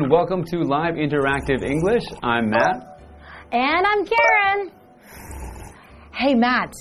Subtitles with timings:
[0.00, 2.04] And welcome to Live Interactive English.
[2.22, 3.02] I'm Matt.
[3.52, 4.70] And I'm Karen.
[6.14, 6.72] Hey, Matt,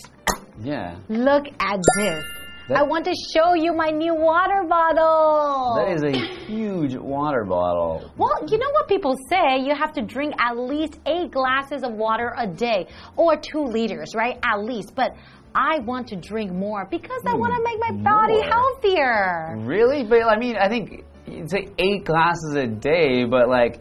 [0.62, 0.96] Yeah.
[1.10, 2.24] look at this.
[2.70, 5.76] That- I want to show you my new water bottle.
[5.76, 6.12] That is a
[6.46, 8.04] huge water bottle.
[8.16, 9.58] Well, you know what people say?
[9.58, 14.16] You have to drink at least eight glasses of water a day, or two liters,
[14.16, 14.38] right?
[14.46, 14.96] At least.
[14.96, 15.12] But
[15.54, 18.44] I want to drink more because I want to make my body more.
[18.44, 19.58] healthier.
[19.58, 20.06] Really?
[20.06, 21.04] But I mean, I think
[21.48, 23.80] say eight glasses a day, but like,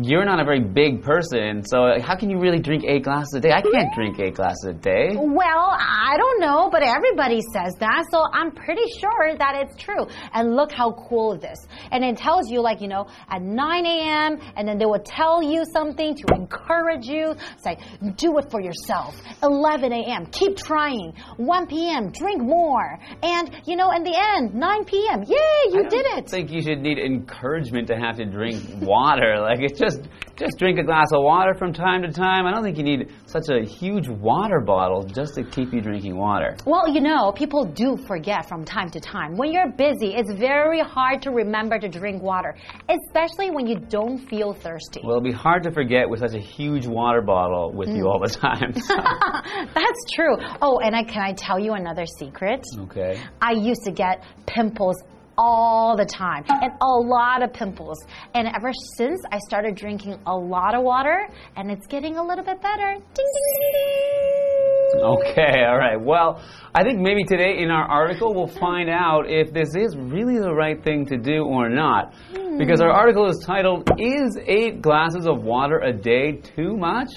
[0.00, 3.40] you're not a very big person, so how can you really drink eight glasses a
[3.40, 3.50] day?
[3.52, 5.10] I can't drink eight glasses a day.
[5.14, 10.06] Well, I don't know, but everybody says that, so I'm pretty sure that it's true.
[10.32, 11.58] And look how cool this.
[11.90, 15.42] And it tells you, like, you know, at 9 a.m., and then they will tell
[15.42, 17.34] you something to encourage you.
[17.62, 17.76] Say,
[18.16, 19.14] do it for yourself.
[19.42, 21.12] 11 a.m., keep trying.
[21.36, 22.98] 1 p.m., drink more.
[23.22, 26.30] And, you know, in the end, 9 p.m., yay, you I did it.
[26.30, 29.40] think you should need encouragement to have to drink water.
[29.52, 32.46] Like it's just just drink a glass of water from time to time.
[32.46, 36.16] I don't think you need such a huge water bottle just to keep you drinking
[36.16, 36.56] water.
[36.64, 39.36] Well, you know, people do forget from time to time.
[39.36, 42.56] When you're busy, it's very hard to remember to drink water,
[42.88, 45.00] especially when you don't feel thirsty.
[45.02, 48.10] Well, it'll be hard to forget with such a huge water bottle with you mm.
[48.10, 48.72] all the time.
[48.74, 48.96] So,
[49.74, 50.36] That's true.
[50.60, 52.64] Oh, and I, can I tell you another secret?
[52.80, 53.20] okay.
[53.40, 54.96] I used to get pimples
[55.38, 57.98] all the time and a lot of pimples.
[58.34, 62.44] And ever since I started drinking a lot of water, and it's getting a little
[62.44, 62.94] bit better.
[62.94, 65.00] Ding, ding, ding, ding.
[65.00, 66.00] Okay, all right.
[66.00, 66.42] Well,
[66.74, 70.52] I think maybe today in our article we'll find out if this is really the
[70.52, 72.14] right thing to do or not.
[72.58, 77.08] Because our article is titled, Is Eight Glasses of Water a Day Too Much?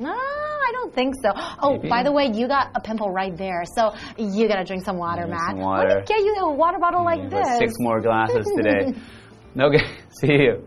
[0.00, 0.55] Ah,
[0.86, 1.30] don't think so.
[1.60, 1.88] Oh, Maybe.
[1.88, 5.22] by the way, you got a pimple right there, so you gotta drink some water,
[5.22, 5.50] Yeah, Matt.
[5.50, 5.96] some Let water.
[6.00, 7.58] me get you a water bottle like this.
[7.58, 8.98] Six more glasses today.
[9.58, 9.86] No, okay,
[10.20, 10.66] see you.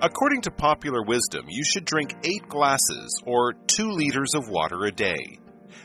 [0.00, 4.92] According to popular wisdom, you should drink eight glasses, or two liters of water a
[4.92, 5.38] day.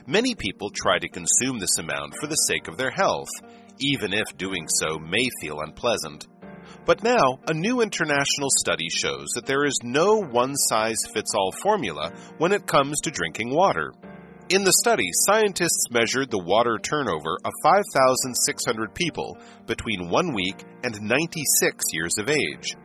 [0.05, 3.29] Many people try to consume this amount for the sake of their health,
[3.79, 6.27] even if doing so may feel unpleasant.
[6.85, 11.51] But now, a new international study shows that there is no one size fits all
[11.61, 13.93] formula when it comes to drinking water.
[14.49, 21.01] In the study, scientists measured the water turnover of 5,600 people between one week and
[21.01, 22.75] 96 years of age.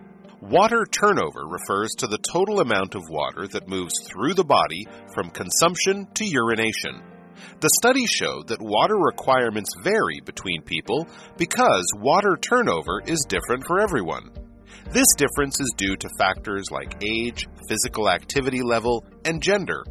[0.40, 5.30] Water turnover refers to the total amount of water that moves through the body from
[5.30, 7.02] consumption to urination.
[7.60, 13.80] The study showed that water requirements vary between people because water turnover is different for
[13.80, 14.30] everyone.
[14.92, 19.84] This difference is due to factors like age, physical activity level, and gender.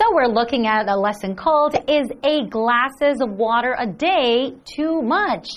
[0.00, 5.02] So we're looking at a lesson called Is Eight Glasses of Water a Day Too
[5.02, 5.48] Much?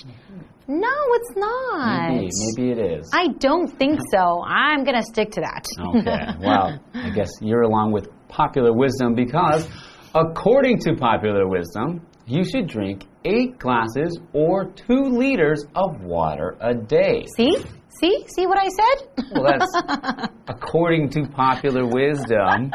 [0.66, 2.10] No, it's not.
[2.10, 3.10] Maybe, maybe it is.
[3.12, 4.42] I don't think so.
[4.42, 5.64] I'm gonna stick to that.
[5.78, 9.68] Okay, well, I guess you're along with popular wisdom because,
[10.14, 16.74] according to popular wisdom, you should drink eight glasses or two liters of water a
[16.74, 17.26] day.
[17.36, 17.56] See?
[18.00, 18.24] See?
[18.26, 19.26] See what I said?
[19.32, 22.72] Well, that's according to popular wisdom.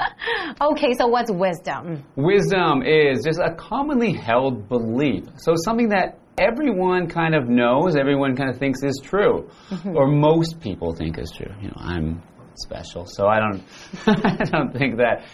[0.61, 2.03] okay, so what's wisdom?
[2.15, 5.25] Wisdom is just a commonly held belief.
[5.37, 9.95] So something that everyone kind of knows, everyone kind of thinks is true, mm-hmm.
[9.95, 11.53] or most people think is true.
[11.61, 12.23] You know, I'm
[12.55, 13.63] special, so I don't,
[14.25, 15.25] I don't think that,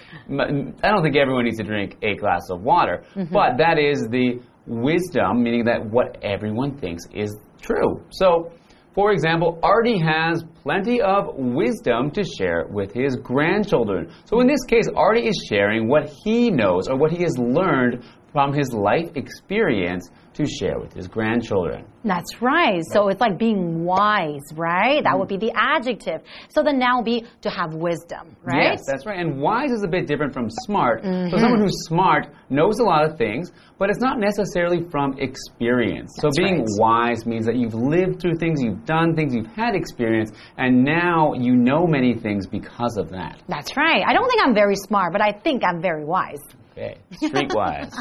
[0.84, 3.04] I don't think everyone needs to drink a glass of water.
[3.16, 3.34] Mm-hmm.
[3.34, 8.04] But that is the wisdom, meaning that what everyone thinks is true.
[8.10, 8.52] So.
[8.96, 14.10] For example, Artie has plenty of wisdom to share with his grandchildren.
[14.24, 18.06] So in this case, Artie is sharing what he knows or what he has learned
[18.36, 21.86] from his life experience to share with his grandchildren.
[22.04, 22.82] That's right.
[22.92, 25.02] So it's like being wise, right?
[25.06, 26.20] That would be the adjective.
[26.50, 28.74] So the noun would be to have wisdom, right?
[28.74, 29.18] Yes, that's right.
[29.18, 31.02] And wise is a bit different from smart.
[31.02, 31.38] So mm-hmm.
[31.38, 36.12] someone who's smart knows a lot of things, but it's not necessarily from experience.
[36.20, 36.68] so being right.
[36.78, 41.32] wise means that you've lived through things, you've done things, you've had experience, and now
[41.32, 43.42] you know many things because of that.
[43.48, 44.04] That's right.
[44.06, 46.44] I don't think I'm very smart, but I think I'm very wise.
[46.78, 47.94] Okay, streetwise.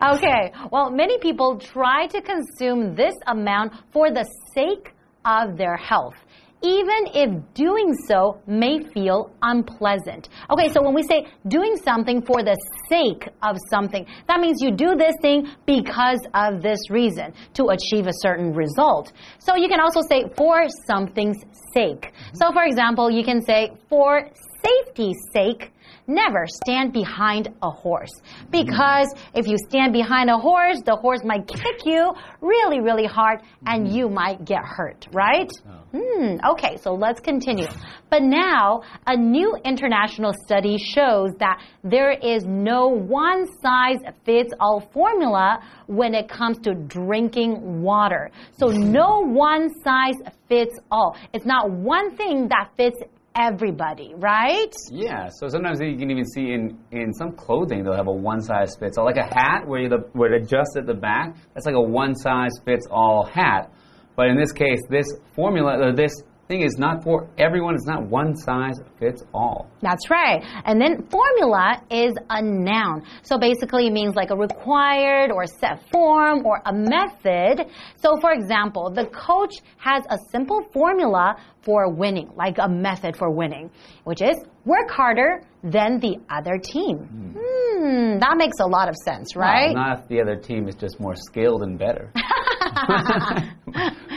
[0.14, 0.52] okay.
[0.70, 4.24] Well, many people try to consume this amount for the
[4.54, 4.94] sake
[5.24, 6.14] of their health,
[6.62, 10.28] even if doing so may feel unpleasant.
[10.48, 12.56] Okay, so when we say doing something for the
[12.88, 18.06] sake of something, that means you do this thing because of this reason to achieve
[18.06, 19.12] a certain result.
[19.40, 21.38] So you can also say for something's
[21.74, 22.12] sake.
[22.34, 24.30] So for example, you can say for
[24.64, 25.72] safety's sake,
[26.08, 28.10] never stand behind a horse.
[28.50, 33.40] Because if you stand behind a horse, the horse might kick you really, really hard
[33.66, 35.50] and you might get hurt, right?
[35.92, 37.66] Hmm, okay, so let's continue.
[38.10, 44.80] But now, a new international study shows that there is no one size fits all
[44.92, 48.30] formula when it comes to drinking water.
[48.58, 48.66] So,
[48.98, 50.16] no one size
[50.48, 51.16] fits all.
[51.32, 52.98] It's not one thing that fits
[53.38, 54.72] everybody, right?
[54.90, 58.40] Yeah, so sometimes you can even see in, in some clothing they'll have a one
[58.40, 61.36] size fits all, like a hat where you the where it adjusts at the back.
[61.54, 63.72] That's like a one size fits all hat.
[64.16, 65.06] But in this case, this
[65.36, 66.12] formula, or this
[66.48, 67.74] thing is not for everyone.
[67.74, 69.70] It's not one size fits all.
[69.82, 70.42] That's right.
[70.64, 73.04] And then formula is a noun.
[73.22, 77.66] So basically it means like a required or set form or a method.
[77.96, 83.30] So for example, the coach has a simple formula for winning, like a method for
[83.30, 83.70] winning,
[84.04, 87.36] which is work harder than the other team.
[87.36, 89.74] Hmm, that makes a lot of sense, right?
[89.74, 92.12] Well, not if the other team is just more skilled and better.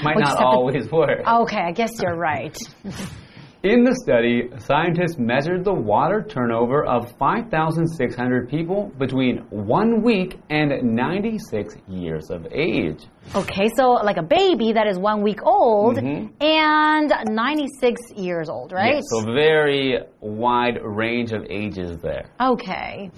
[0.03, 1.19] Might We just have not always work.
[1.27, 2.57] Okay, I guess you're right.
[3.63, 10.71] In the study, scientists measured the water turnover of 5,600 people between one week and
[10.81, 13.05] 96 years of age.
[13.35, 16.33] Okay, so like a baby that is one week old mm-hmm.
[16.43, 18.95] and 96 years old, right?
[18.95, 22.31] Yes, so very wide range of ages there.
[22.41, 23.11] Okay.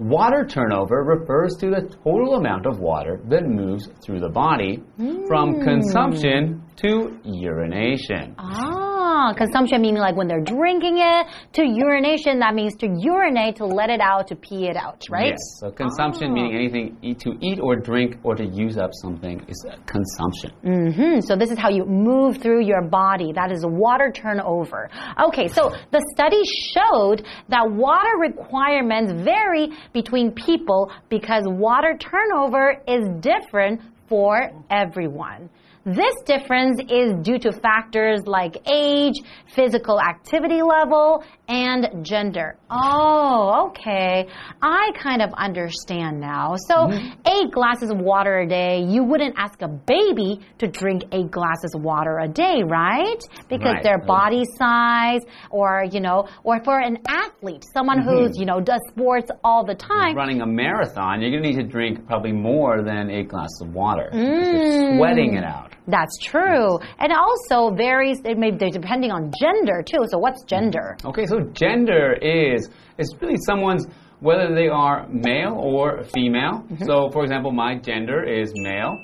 [0.00, 4.82] Water turnover refers to the total amount of water that moves through the body
[5.28, 8.34] from consumption to urination.
[8.38, 8.89] Ah,
[9.36, 13.90] consumption meaning like when they're drinking it, to urination, that means to urinate, to let
[13.90, 15.30] it out, to pee it out, right?
[15.30, 15.60] Yes.
[15.60, 19.64] So consumption meaning anything eat, to eat or drink or to use up something is
[19.86, 20.50] consumption.
[20.62, 23.32] hmm So this is how you move through your body.
[23.32, 24.90] That is water turnover.
[25.28, 26.42] Okay, so the study
[26.74, 35.48] showed that water requirements vary between people because water turnover is different for everyone.
[35.84, 39.14] This difference is due to factors like age,
[39.54, 42.56] physical activity level, and gender.
[42.70, 44.26] Oh, okay.
[44.60, 46.56] I kind of understand now.
[46.68, 47.20] So, mm-hmm.
[47.26, 51.72] eight glasses of water a day, you wouldn't ask a baby to drink eight glasses
[51.74, 53.20] of water a day, right?
[53.48, 53.82] Because Right.
[53.82, 54.06] their uh-huh.
[54.06, 58.08] body size, or, you know, or for an athlete, someone mm-hmm.
[58.10, 60.14] who's, you know, does sports all the time.
[60.14, 63.72] Running a marathon, you're going to need to drink probably more than eight glasses of
[63.72, 64.08] water.
[64.10, 64.98] because You're mm.
[64.98, 65.69] sweating it out.
[65.86, 66.78] That's true.
[66.98, 70.04] And also varies, it may be depending on gender too.
[70.10, 70.48] So, what's mm-hmm.
[70.48, 70.96] gender?
[71.04, 72.68] Okay, so gender is
[72.98, 73.86] it's really someone's
[74.20, 76.64] whether they are male or female.
[76.68, 76.84] Mm-hmm.
[76.84, 78.94] So, for example, my gender is male,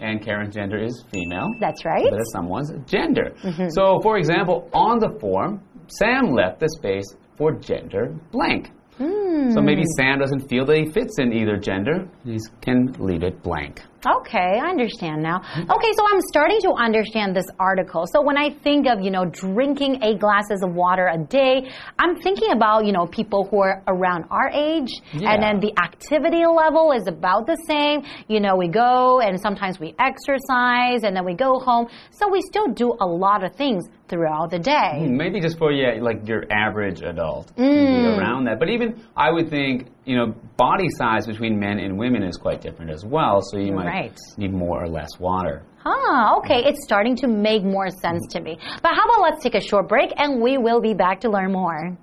[0.00, 1.48] and Karen's gender is female.
[1.60, 2.10] That's right.
[2.10, 3.34] That is someone's gender.
[3.42, 3.68] Mm-hmm.
[3.70, 8.70] So, for example, on the form, Sam left the space for gender blank.
[8.98, 9.23] Mm.
[9.52, 9.96] So maybe hmm.
[9.96, 12.08] Sam doesn't feel that he fits in either gender.
[12.24, 13.80] He can leave it blank.
[14.06, 15.40] Okay, I understand now.
[15.56, 18.04] Okay, so I'm starting to understand this article.
[18.12, 22.20] So when I think of, you know, drinking eight glasses of water a day, I'm
[22.20, 25.32] thinking about, you know, people who are around our age Yeah.
[25.32, 28.02] and then the activity level is about the same.
[28.28, 31.88] You know, we go and sometimes we exercise and then we go home.
[32.10, 35.06] So we still do a lot of things throughout the day.
[35.06, 38.20] Hmm, maybe just for yeah, like your average adult, maybe hmm.
[38.20, 38.58] around that.
[38.58, 42.60] But even I would think, you know, body size between men and women is quite
[42.60, 43.40] different as well.
[43.40, 44.18] So you might Right.
[44.36, 45.62] need more or less water.
[45.86, 48.58] Ah, okay, it's starting to make more sense to me.
[48.82, 51.52] But how about let's take a short break and we will be back to learn
[51.52, 51.96] more.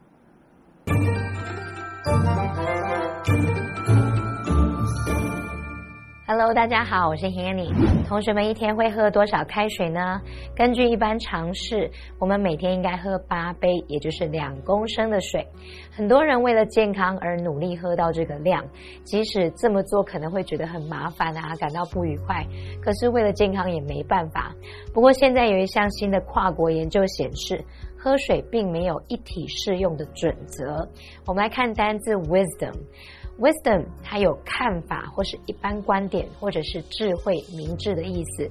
[6.33, 7.69] Hello，大家好，我是 Hanny。
[8.07, 10.21] 同学们一天会喝多少开水呢？
[10.55, 15.45] 根据一般常识，我们每天应该喝八杯，也就是两公升的水。
[15.93, 18.65] 很多人为了健康而努力喝到这个量，
[19.03, 22.47] 即使这么做可能会觉得很麻烦啊，感到不愉快，
[22.81, 24.55] 可是为了健康也没办法。
[24.93, 27.61] 不过现在有一项新的跨国研究显示，
[27.97, 30.88] 喝水并没有一体适用的准则。
[31.27, 32.71] 我们来看单字 wisdom。
[33.41, 38.48] Wisdom 它有看法或是一般观点或者是智慧、明智的意思。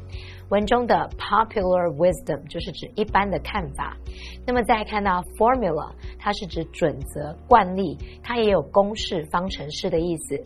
[0.48, 3.96] 文中的 popular wisdom 就是指一般的看法。
[4.44, 10.42] 那么再看到 formula，它是指准则、惯例，它也有公式、方程式的意思。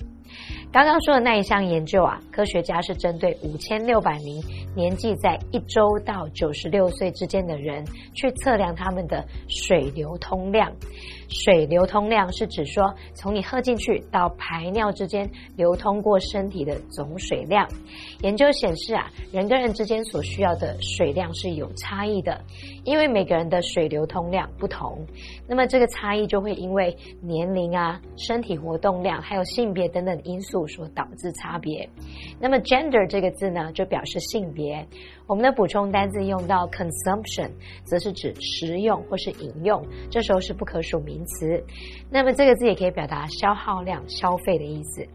[0.70, 4.42] 刚刚说的那一项研究啊，科学家是针对五千六百名
[4.74, 10.70] 年纪在一周到九十六岁之间的人，去测量他们的水流通量。
[11.28, 17.68] 水流通量是指说，从你喝进去到排尿之间流通过身体的总水量。
[18.22, 22.40] 研究显示啊，人跟人之间所需要的水量是有差异的，
[22.84, 25.06] 因为每个人的水流通量不同。
[25.46, 31.88] 那么这个差异就会因为年龄啊、身体活动量还有性别等等因素所导致差别。
[32.40, 34.86] 那么 gender 这个字呢，就表示性别。
[35.26, 37.50] 我们的补充单字用到 consumption，
[37.84, 41.62] 则是指食用或是饮用，这时候是不可数名名词。
[42.10, 45.06] 那么这个字也可以表达消耗量、消费的意思。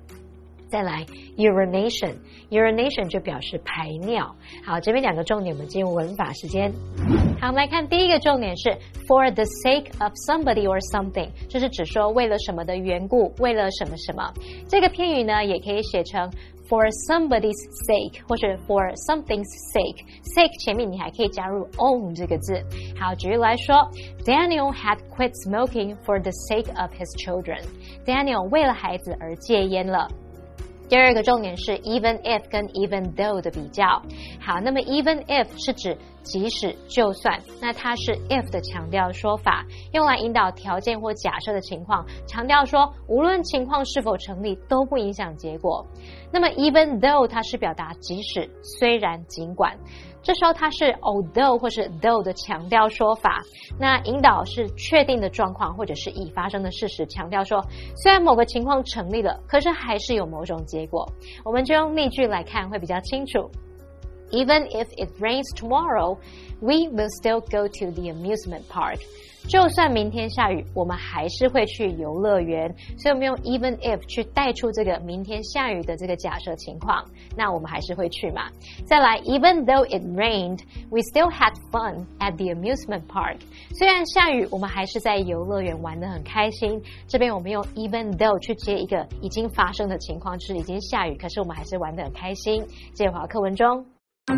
[0.70, 1.04] 再来
[1.36, 4.36] urination，urination 就表示排尿。
[4.64, 6.72] 好，这边两个重点，我们进入文法时间。
[7.42, 8.70] 好，我们来看第一个重点是
[9.08, 14.32] for the sake of somebody or something，就是指说为了什么的缘故，为了什么什么。
[14.68, 16.32] 这个片语呢，也可以写成
[16.69, 22.55] for somebody's sake，或者 for something's sake。sake 前面你还可以加入 own 这个字。
[22.99, 23.77] 好，举例来说，
[24.25, 30.09] Daniel had quit smoking for the sake of his children。Daniel 为了孩子而戒烟了。
[30.90, 34.02] 第二个重点是 even if 跟 even though 的比较。
[34.42, 45.86] 好，那么 even if 是指即使就算，那它是 if 的强调说法，用来引导条件或假设的情况，强调说无论情况是否成立都不影响结果。
[46.32, 49.78] 那么 even though 它是表达即使、虽然、尽管。
[50.22, 53.42] 这时候它是 although 或是 though 的强调说法，
[53.80, 57.64] 那引导是确定的状况或者是已发生的事实，强调说
[58.04, 61.08] 虽然某个情况成立了，可是还是有某种结果。
[61.44, 63.50] 我们就用例句来看会比较清楚。
[64.32, 66.18] Even if it rains tomorrow,
[66.62, 69.00] we will still go to the amusement park.
[69.48, 72.76] 就算明天下雨，我们还是会去游乐园。
[72.98, 77.04] 所以，我们用 even if 去带出这个明天下雨的这个假设情况，
[77.38, 78.50] 那我们还是会去嘛？
[78.86, 80.60] 再来，Even though it rained,
[80.90, 83.38] we still had fun at the amusement park.
[83.76, 86.80] 虽然下雨，我们还是在游乐园玩的很开心。
[87.08, 92.62] 这边我们用 even though 去接一个已经发生的情况，就是已经下雨，可是我们还是玩的很开心。
[92.94, 93.86] 接着回课文中。
[94.30, 94.36] For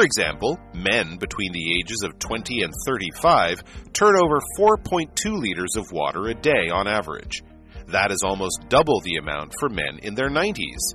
[0.00, 3.62] example, men between the ages of 20 and 35
[3.92, 7.42] turn over 4.2 liters of water a day on average.
[7.88, 10.94] That is almost double the amount for men in their 90s.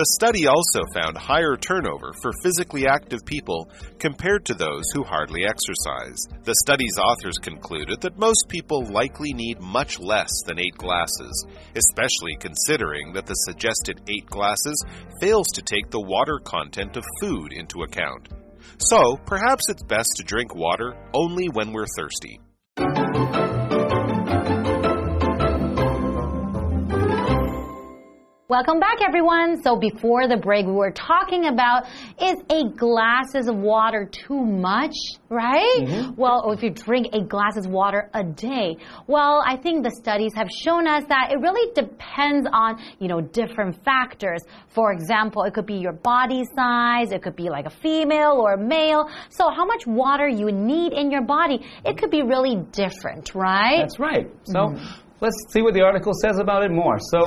[0.00, 5.44] The study also found higher turnover for physically active people compared to those who hardly
[5.44, 6.16] exercise.
[6.42, 11.44] The study's authors concluded that most people likely need much less than eight glasses,
[11.76, 14.82] especially considering that the suggested eight glasses
[15.20, 18.30] fails to take the water content of food into account.
[18.78, 22.40] So, perhaps it's best to drink water only when we're thirsty.
[28.50, 29.62] Welcome back, everyone.
[29.62, 31.84] So before the break, we were talking about
[32.20, 34.96] is a glasses of water too much,
[35.28, 35.78] right?
[35.78, 36.16] Mm -hmm.
[36.16, 38.76] Well, if you drink eight glasses of water a day,
[39.06, 42.70] well, I think the studies have shown us that it really depends on
[43.02, 44.40] you know different factors.
[44.76, 48.50] For example, it could be your body size, it could be like a female or
[48.60, 49.02] a male.
[49.38, 53.80] So how much water you need in your body, it could be really different, right?
[53.82, 54.26] That's right.
[54.54, 54.60] So.
[54.60, 55.08] Mm -hmm.
[55.26, 56.98] Let's see what the article says about it more.
[57.12, 57.18] So,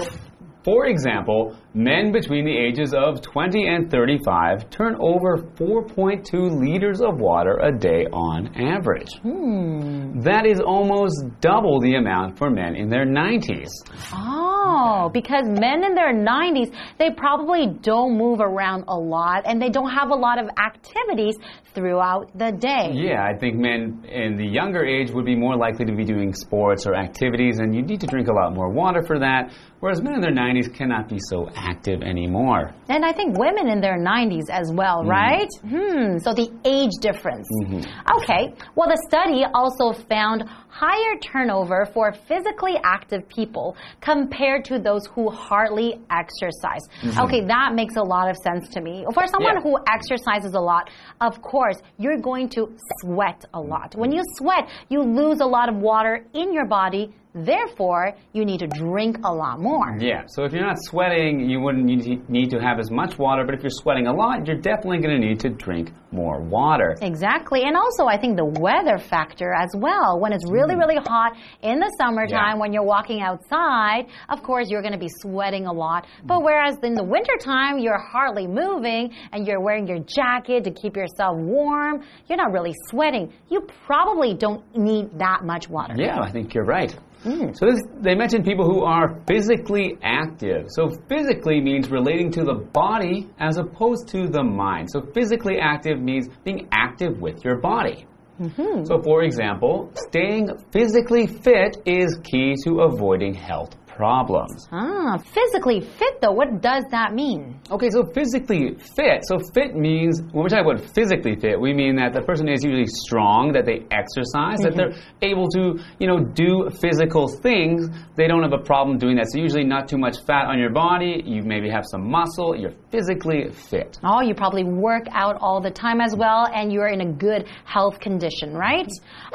[0.64, 7.20] for example, men between the ages of 20 and 35 turn over 4.2 liters of
[7.20, 9.10] water a day on average.
[9.22, 10.22] Hmm.
[10.22, 13.70] That is almost double the amount for men in their 90s.
[14.14, 19.70] Oh, because men in their 90s, they probably don't move around a lot and they
[19.70, 21.36] don't have a lot of activities
[21.74, 22.92] throughout the day.
[22.94, 26.34] Yeah, I think men in the younger age would be more likely to be doing
[26.34, 29.52] sports or activities, and you need to drink a lot more water for that,
[29.84, 32.74] whereas men in their 90s cannot be so active anymore.
[32.88, 35.10] And I think women in their 90s as well, mm.
[35.10, 35.52] right?
[35.60, 37.50] Hmm, so the age difference.
[37.60, 37.82] Mm -hmm.
[38.18, 38.44] Okay,
[38.78, 40.40] well, the study also found
[40.84, 43.68] higher turnover for physically active people
[44.12, 45.90] compared to those who hardly
[46.22, 46.84] exercise.
[46.88, 47.24] Mm -hmm.
[47.24, 48.96] Okay, that makes a lot of sense to me.
[49.18, 49.66] For someone yeah.
[49.66, 50.84] who exercises a lot,
[51.28, 52.62] of course, you're going to
[53.00, 53.90] sweat a lot.
[54.02, 54.64] When you sweat,
[54.94, 57.04] you lose a lot of water in your body
[57.36, 59.98] Therefore, you need to drink a lot more.
[60.00, 61.86] Yeah, so if you're not sweating, you wouldn't
[62.30, 65.20] need to have as much water, but if you're sweating a lot, you're definitely going
[65.20, 66.96] to need to drink more water.
[67.02, 70.20] Exactly, and also I think the weather factor as well.
[70.20, 70.80] When it's really, mm.
[70.80, 72.60] really hot in the summertime, yeah.
[72.60, 76.06] when you're walking outside, of course, you're going to be sweating a lot.
[76.26, 80.96] But whereas in the wintertime, you're hardly moving and you're wearing your jacket to keep
[80.96, 83.34] yourself warm, you're not really sweating.
[83.50, 85.96] You probably don't need that much water.
[85.98, 86.96] Yeah, I think you're right.
[87.24, 87.54] Hmm.
[87.54, 90.68] So this, they mentioned people who are physically active.
[90.70, 94.90] So physically means relating to the body as opposed to the mind.
[94.92, 98.06] So physically active means being active with your body.
[98.42, 98.86] Mm-hmm.
[98.86, 104.68] So, for example, staying physically fit is key to avoiding health problems.
[104.72, 107.60] Ah, physically fit though, what does that mean?
[107.72, 109.24] Okay, so physically fit.
[109.28, 112.64] So fit means when we talk about physically fit, we mean that the person is
[112.64, 117.88] usually strong, that they exercise, that they're able to, you know, do physical things.
[118.16, 119.28] They don't have a problem doing that.
[119.32, 121.22] So usually not too much fat on your body.
[121.26, 122.56] You maybe have some muscle.
[122.56, 124.00] You're physically fit.
[124.04, 127.48] Oh, you probably work out all the time as well, and you're in a good
[127.66, 128.88] health condition, right?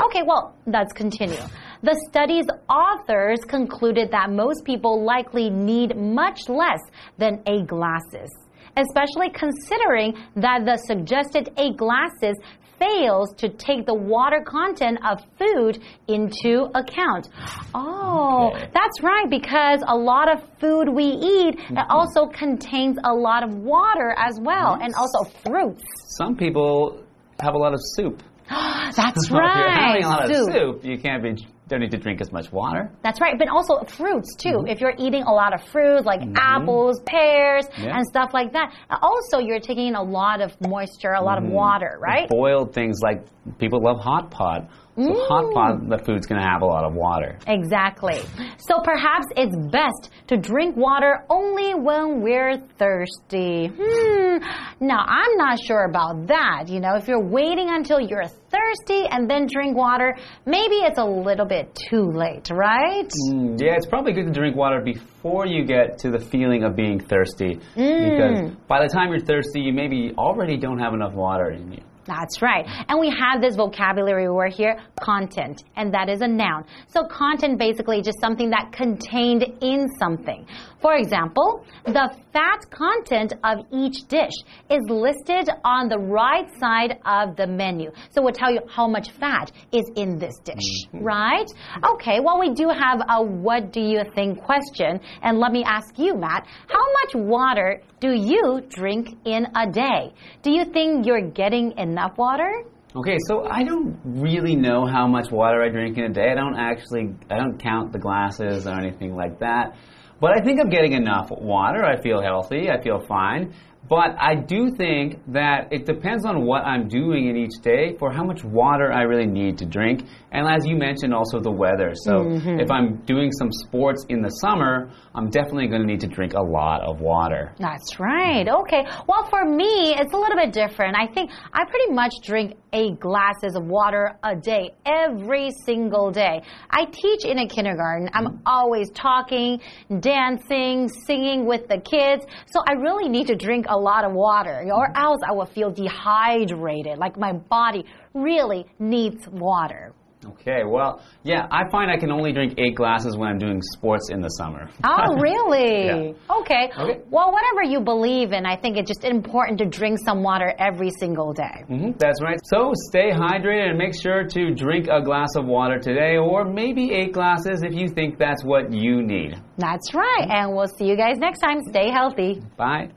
[0.05, 1.41] Okay, well, let's continue.
[1.83, 6.81] The study's authors concluded that most people likely need much less
[7.19, 8.31] than eight glasses,
[8.77, 12.35] especially considering that the suggested eight glasses
[12.79, 17.29] fails to take the water content of food into account.
[17.75, 18.71] Oh, Okay.
[18.73, 21.91] that's right, because a lot of food we eat it mm-hmm.
[21.91, 25.83] also contains a lot of water as well, and also fruits.
[26.17, 27.03] Some people
[27.41, 28.23] have a lot of soup.
[28.49, 29.75] That's So if you're right.
[29.75, 30.49] having a lot soup.
[30.49, 31.35] of soup, you can't be
[31.69, 32.91] don't need to drink as much water.
[33.03, 34.49] That's right, but also fruits too.
[34.51, 34.69] Mm-hmm.
[34.69, 36.37] If you're eating a lot of fruit like mm-hmm.
[36.37, 37.97] apples, pears, Yeah.
[37.97, 41.39] and stuff like that, uh, also you're taking in a lot of moisture, a lot
[41.39, 41.55] of mm-hmm.
[41.55, 42.29] water, right?
[42.29, 43.25] Boiled things like
[43.59, 44.69] people love hot pot.
[44.99, 47.39] So hot pot, the food's going to have a lot of water.
[47.47, 48.21] Exactly.
[48.59, 53.69] So perhaps it's best to drink water only when we're thirsty.
[53.69, 54.39] Hmm.
[54.81, 56.65] Now, I'm not sure about that.
[56.69, 61.05] You know, if you're waiting until you're thirsty and then drink water, maybe it's a
[61.05, 63.11] little bit too late, right?
[63.33, 66.75] Mm, Yeah, it's probably good to drink water before you get to the feeling of
[66.77, 67.59] being thirsty.
[67.75, 71.83] Because by the time you're thirsty, you maybe already don't have enough water in you.
[72.09, 72.65] That's right.
[72.89, 76.65] And we have this vocabulary word here, content, and that is a noun.
[76.89, 80.47] So content basically just something that contained in something.
[80.81, 84.33] For example, the fat content of each dish
[84.71, 87.91] is listed on the right side of the menu.
[88.11, 91.05] So we'll tell you how much fat is in this dish, mm-hmm.
[91.05, 91.47] right?
[91.95, 95.99] Okay, well we do have a what do you think question, and let me ask
[95.99, 100.13] you, Matt, how much water do you drink in a day?
[100.43, 102.65] Do you think you're getting enough water?
[102.97, 106.31] Okay, so I don't really know how much water I drink in a day.
[106.31, 109.77] I don't actually, I don't count the glasses or anything like that.
[110.21, 111.85] But I think I'm getting enough water.
[111.85, 112.71] I feel healthy.
[112.71, 113.55] I feel fine.
[113.89, 118.13] But I do think that it depends on what I'm doing in each day for
[118.13, 120.05] how much water I really need to drink.
[120.31, 121.93] And as you mentioned, also the weather.
[121.95, 122.61] So mm-hmm.
[122.61, 126.35] if I'm doing some sports in the summer, I'm definitely going to need to drink
[126.35, 127.55] a lot of water.
[127.59, 128.47] That's right.
[128.47, 128.85] Okay.
[129.09, 130.97] Well, for me, it's a little bit different.
[130.97, 136.43] I think I pretty much drink eight glasses of water a day, every single day.
[136.71, 138.11] I teach in a kindergarten.
[138.13, 138.37] I'm mm-hmm.
[138.45, 139.61] always talking,
[140.01, 142.27] dancing, singing with the kids.
[142.53, 145.71] So I really need to drink a lot of water, or else I will feel
[145.71, 146.99] dehydrated.
[146.99, 149.93] Like my body really needs water.
[150.27, 154.11] Okay, well, yeah, I find I can only drink eight glasses when I'm doing sports
[154.11, 154.69] in the summer.
[154.83, 155.87] Oh, really?
[155.87, 156.37] Yeah.
[156.41, 156.71] Okay.
[156.77, 157.01] Okay.
[157.09, 160.91] Well, whatever you believe in, I think it's just important to drink some water every
[160.99, 161.63] single day.
[161.69, 162.39] hmm that's right.
[162.45, 166.93] So stay hydrated and make sure to drink a glass of water today, or maybe
[166.93, 169.37] eight glasses if you think that's what you need.
[169.57, 170.27] That's right.
[170.29, 171.61] And we'll see you guys next time.
[171.71, 172.43] Stay healthy.
[172.57, 172.91] Bye.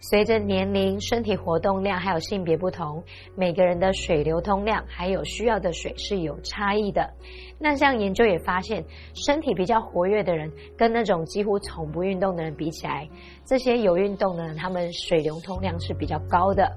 [0.00, 3.02] 随着年龄、身体活动量还有性别不同，
[3.36, 7.14] 每个人的水流通量还有需要的水是有差异的。
[7.58, 13.08] 那像研究也发现，身体比较活跃的人跟那种几乎从不运动的人比起来，
[13.44, 16.70] 这些有运动的人，他们水流通量是比较高的。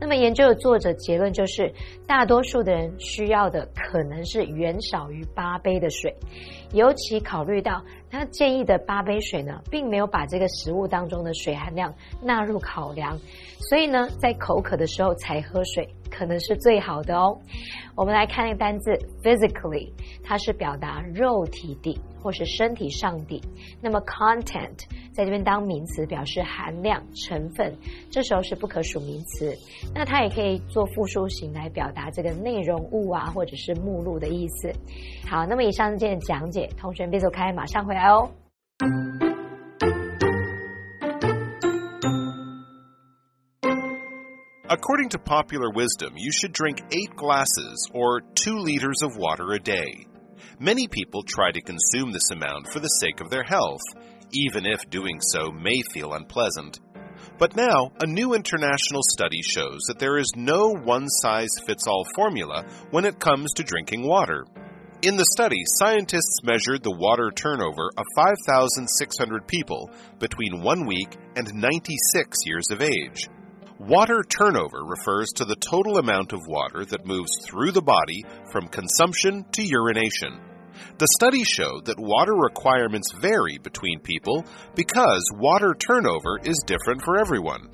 [0.00, 1.72] 那么研究的作者结论就是，
[2.06, 6.14] 大多数的人需要的可能是远少于八杯的水。
[6.72, 13.16] 尤其考虑到他建议的八杯水呢，并没有把这个食物当中的水含量纳入考量，
[13.60, 17.38] 所以呢，在口渴的时候才喝水，可能是最好的哦。
[17.96, 23.40] 我们来看那个单字 physically，它是表达肉体的或是身体上的。
[23.80, 27.76] 那么 content 在这边当名词，表示含量、成分，
[28.10, 29.52] 这时候是不可数名词。
[29.94, 34.72] 那它也可以做复数型来表达这个内容物啊，或者是目录的意思。
[35.28, 38.30] 好，那么以上是今天的讲解，同学别走开，马上回来哦。
[44.74, 50.04] According to popular wisdom, you should drink eight glasses or two liters of water a day.
[50.58, 53.82] Many people try to consume this amount for the sake of their health,
[54.32, 56.80] even if doing so may feel unpleasant.
[57.38, 62.04] But now, a new international study shows that there is no one size fits all
[62.16, 64.44] formula when it comes to drinking water.
[65.02, 71.54] In the study, scientists measured the water turnover of 5,600 people between one week and
[71.54, 73.28] 96 years of age.
[73.80, 78.68] Water turnover refers to the total amount of water that moves through the body from
[78.68, 80.40] consumption to urination.
[80.98, 84.44] The study showed that water requirements vary between people
[84.76, 87.68] because water turnover is different for everyone.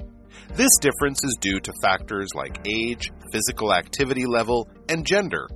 [0.54, 5.48] This difference is due to factors like age, physical activity level, and gender.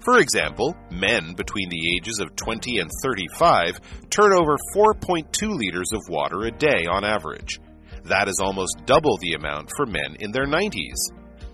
[0.00, 3.78] For example, men between the ages of 20 and 35
[4.08, 7.60] turn over 4.2 liters of water a day on average.
[8.04, 10.98] That is almost double the amount for men in their 90s.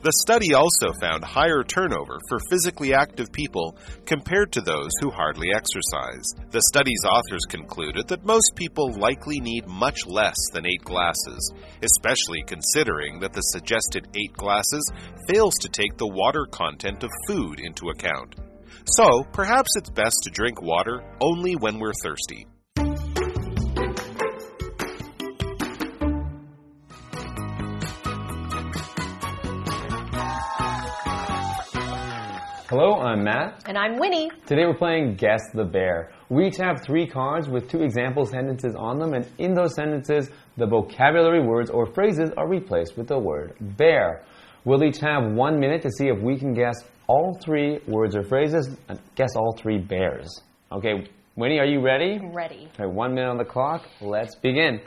[0.01, 5.49] The study also found higher turnover for physically active people compared to those who hardly
[5.53, 6.23] exercise.
[6.51, 12.45] The study's authors concluded that most people likely need much less than eight glasses, especially
[12.47, 14.89] considering that the suggested eight glasses
[15.27, 18.37] fails to take the water content of food into account.
[18.87, 22.47] So, perhaps it's best to drink water only when we're thirsty.
[32.69, 33.63] Hello, I'm Matt.
[33.65, 34.29] And I'm Winnie.
[34.45, 36.11] Today we're playing Guess the Bear.
[36.29, 40.29] We each have three cards with two example sentences on them, and in those sentences,
[40.59, 44.23] the vocabulary words or phrases are replaced with the word bear.
[44.67, 46.75] We'll each have one minute to see if we can guess
[47.07, 50.29] all three words or phrases and guess all three bears.
[50.71, 52.21] Okay, Winnie, are you ready?
[52.23, 52.69] Ready.
[52.75, 53.89] Okay, one minute on the clock.
[54.03, 54.83] Let's begin.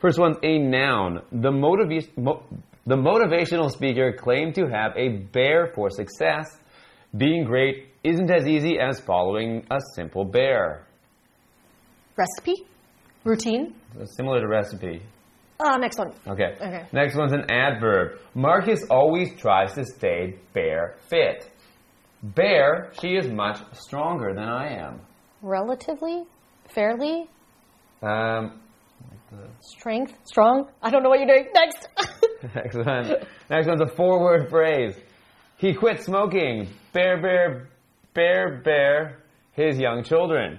[0.00, 1.20] First one's a noun.
[1.30, 2.42] The, mo-
[2.86, 6.48] the motivational speaker claimed to have a bear for success.
[7.16, 10.86] Being great isn't as easy as following a simple bear.
[12.16, 12.64] Recipe?
[13.24, 13.74] Routine?
[14.16, 15.02] Similar to recipe.
[15.58, 16.12] Uh, next one.
[16.26, 16.56] Okay.
[16.56, 16.86] Okay.
[16.92, 18.18] Next one's an adverb.
[18.34, 21.50] Marcus always tries to stay bear fit.
[22.22, 25.00] Bear, she is much stronger than I am.
[25.42, 26.24] Relatively?
[26.74, 27.28] Fairly?
[28.02, 28.60] Um,
[29.60, 30.14] Strength?
[30.24, 30.70] Strong?
[30.82, 31.48] I don't know what you're doing.
[31.54, 31.88] Next.
[32.54, 33.26] next one.
[33.48, 34.94] Next one's a four-word phrase.
[35.60, 36.68] He quit smoking.
[36.94, 37.68] Bear, bear,
[38.14, 39.18] bear, bear,
[39.52, 40.58] his young children.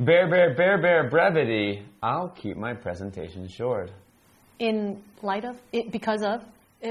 [0.00, 1.84] Bear, bear, bear, bear, brevity.
[2.02, 3.92] I'll keep my presentation short.
[4.58, 5.56] In light of?
[5.72, 6.42] It, because of?
[6.82, 6.88] Uh,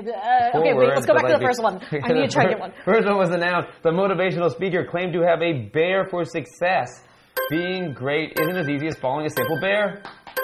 [0.55, 1.81] okay, wait, let's go back to like the first one.
[1.91, 2.71] I need to try to get one.
[2.85, 3.65] First one was the noun.
[3.83, 7.03] The motivational speaker claimed to have a bear for success.
[7.49, 10.01] Being great isn't as easy as following a simple bear.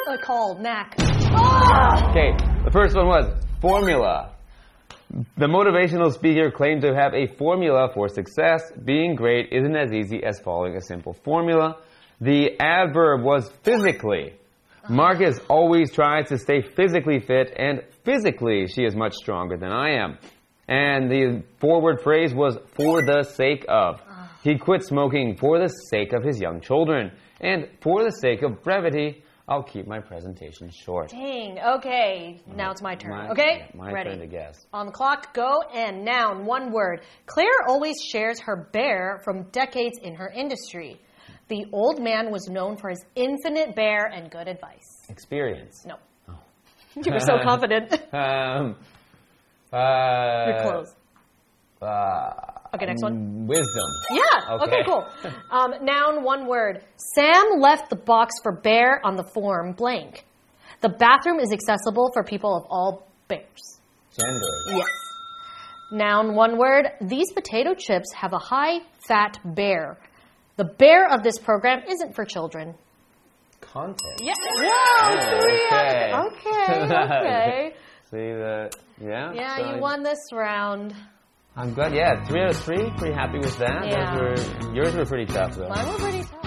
[0.07, 0.95] Uh, call, Mac.
[0.99, 4.32] Okay, the first one was formula.
[5.13, 8.63] The motivational speaker claimed to have a formula for success.
[8.83, 11.77] Being great isn't as easy as following a simple formula.
[12.19, 14.33] The adverb was physically.
[14.89, 20.03] Marcus always tries to stay physically fit, and physically she is much stronger than I
[20.03, 20.17] am.
[20.67, 24.01] And the forward phrase was for the sake of.
[24.43, 27.11] He quit smoking for the sake of his young children.
[27.39, 31.09] And for the sake of brevity, I'll keep my presentation short.
[31.09, 31.59] Dang.
[31.59, 32.41] Okay.
[32.55, 33.11] Now it's my turn.
[33.11, 33.69] My- okay?
[33.75, 34.11] My Ready.
[34.11, 34.65] turn to guess.
[34.73, 37.01] On the clock, go, and noun, one word.
[37.25, 40.99] Claire always shares her bear from decades in her industry.
[41.49, 45.05] The old man was known for his infinite bear and good advice.
[45.09, 45.85] Experience.
[45.85, 45.95] No.
[46.95, 47.91] You were so confident.
[48.13, 48.75] Um,
[49.73, 50.93] uh, You're close.
[51.81, 53.45] Uh, Okay, next one.
[53.47, 53.89] Wisdom.
[54.11, 54.21] Yeah.
[54.55, 54.83] Okay, Okay.
[54.85, 55.05] cool.
[55.51, 56.83] Um, noun, one word.
[57.15, 60.25] Sam left the box for bear on the form blank.
[60.81, 63.79] The bathroom is accessible for people of all bears.
[64.19, 64.77] Gender.
[64.77, 64.87] Yes.
[65.91, 66.87] Noun, one word.
[67.01, 69.97] These potato chips have a high fat bear.
[70.57, 72.73] The bear of this program isn't for children.
[73.61, 74.19] Content.
[74.21, 74.33] Yeah.
[74.55, 76.13] Whoa, three okay.
[76.13, 77.73] Okay, okay.
[78.11, 79.31] See the yeah.
[79.33, 80.93] Yeah, so you won this round.
[81.55, 81.93] I'm glad.
[81.93, 82.89] Yeah, three out of three.
[82.97, 83.87] Pretty happy with that.
[83.87, 84.15] Yeah.
[84.17, 85.69] Were, yours were pretty tough though.
[85.69, 86.42] Mine were pretty tough.